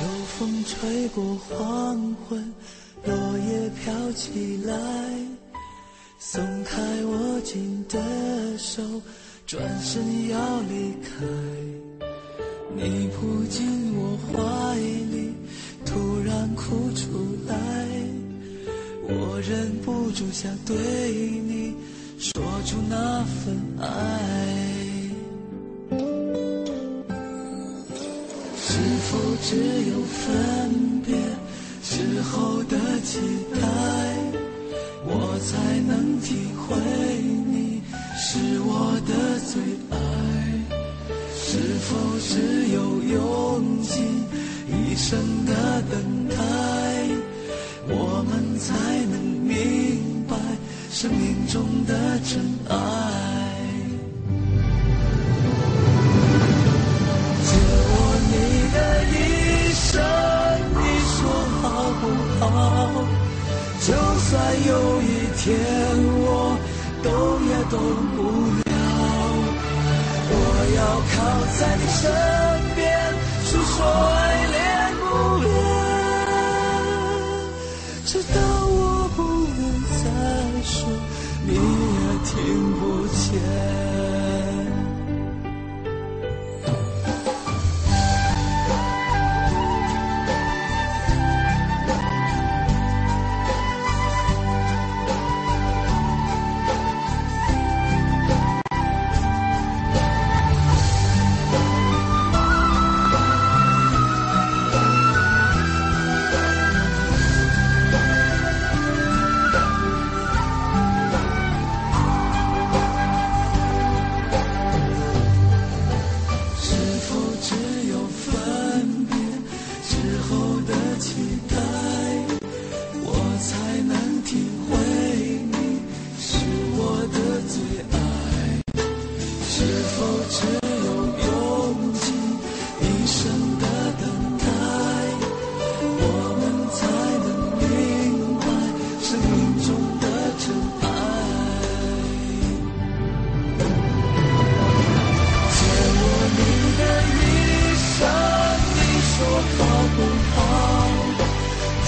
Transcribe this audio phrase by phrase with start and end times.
[0.00, 0.06] 秋
[0.38, 2.54] 风吹过黄昏，
[3.04, 4.74] 落叶飘起来，
[6.18, 8.82] 松开握紧的手，
[9.46, 11.26] 转身要离开。
[12.74, 15.34] 你扑进我怀里，
[15.84, 17.54] 突然哭出来，
[19.02, 21.74] 我忍不住想对你
[29.42, 31.16] 只有分别
[31.82, 33.18] 之后的期
[33.54, 33.58] 待，
[35.04, 36.76] 我才能体会
[37.50, 37.82] 你
[38.16, 39.98] 是我的最爱？
[41.34, 41.88] 是否
[42.20, 44.04] 只有用尽
[44.68, 45.92] 一生的等
[46.28, 46.36] 待，
[47.88, 48.68] 我们才
[49.06, 50.36] 能明白
[50.92, 52.38] 生命中的真
[52.68, 53.09] 爱？
[65.42, 66.54] 天我
[67.02, 67.08] 动
[67.48, 67.80] 也动
[68.14, 68.20] 不
[68.60, 68.72] 了，
[70.28, 70.34] 我
[70.76, 71.16] 要靠
[71.56, 72.02] 在你身
[72.76, 72.78] 边，
[73.44, 74.20] 诉说爱
[74.52, 74.60] 恋
[75.00, 75.02] 不
[75.40, 75.48] 变，
[78.04, 78.78] 直到我
[79.16, 79.18] 不
[79.56, 79.60] 能
[80.04, 80.04] 再
[80.62, 80.76] 说，
[81.46, 82.30] 你也听
[82.78, 83.40] 不见。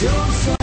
[0.00, 0.57] 就算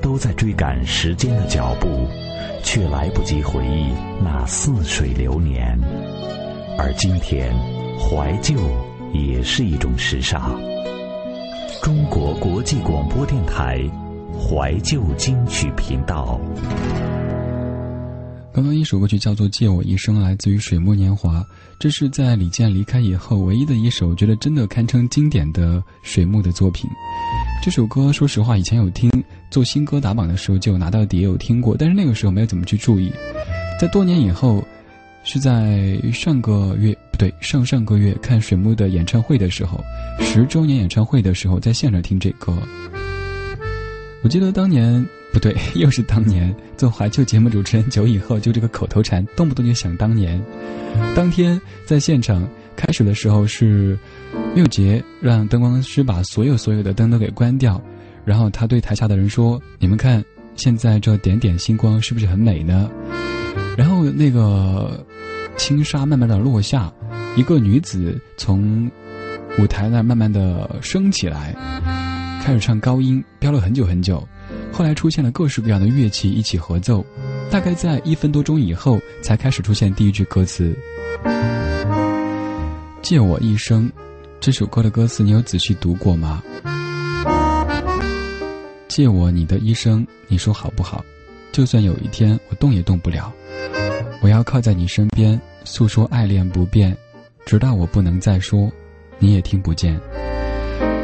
[0.00, 2.06] 都在追赶时间的脚步，
[2.62, 5.78] 却来不及回忆那似水流年。
[6.78, 7.54] 而今天，
[7.98, 8.54] 怀旧
[9.12, 10.60] 也是一种时尚。
[11.82, 13.80] 中国国际广播电台
[14.32, 16.40] 怀旧金曲频道。
[18.52, 21.44] 刚刚一首歌曲叫做《借我一生》，来自于水木年华。
[21.78, 26.88] 这是在李健离开以后唯一的一首觉得真的堪称经典的水木的作品。
[27.64, 29.10] 这首歌说实话以前有听，
[29.54, 33.12] 做新歌打榜的时候就拿到碟有听过，但是那个时候没有怎么去注意。
[33.80, 34.66] 在多年以后，
[35.22, 39.80] 是在上个月不对上上个月看水木的演唱会的时候，
[40.18, 42.52] 十周年演唱会的时候在现场听这歌。
[44.24, 45.06] 我记得当年。
[45.32, 50.40] 不对，又是当年做怀旧节目主持人久以后，就这个口头禅，动不动就想当年。
[51.16, 53.98] 当天在现场开始的时候是
[54.54, 57.82] 六杰让灯光师把所有所有的灯都给关掉，
[58.24, 60.24] 然后他对台下的人说：“你们看，
[60.56, 62.90] 现在这点点星光是不是很美呢？”
[63.76, 65.04] 然后那个
[65.56, 66.92] 轻纱慢慢的落下，
[67.36, 68.90] 一个女子从
[69.58, 71.54] 舞台那慢慢的升起来，
[72.42, 74.26] 开始唱高音，飙了很久很久。
[74.72, 77.04] 后来出现了各式各样的乐器一起合奏，
[77.50, 80.76] 大概在一分多钟以后，才开始出现第一句歌词
[83.02, 83.90] ：“借我一生。”
[84.40, 86.42] 这首歌的歌词你有仔细读过吗？
[88.94, 91.04] 借我你的一生，你说好不好？
[91.50, 93.34] 就算有一天我动也动不了，
[94.22, 96.96] 我要靠在你身边，诉说爱恋不变，
[97.44, 98.70] 直到我不能再说，
[99.18, 100.00] 你也听不见。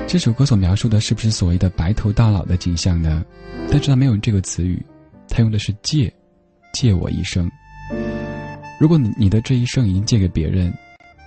[0.06, 3.24] 这首歌所描述的是不是所谓的白头到老的景象呢？
[3.68, 4.80] 但是它没有这个词语，
[5.28, 6.14] 它用的是借，
[6.72, 7.50] 借我一生。
[8.78, 10.72] 如果你你的这一生已经借给别人，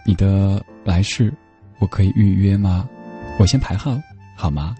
[0.05, 1.33] 你的来世，
[1.79, 2.87] 我可以预约吗？
[3.37, 3.99] 我先排号，
[4.37, 4.73] 好吗？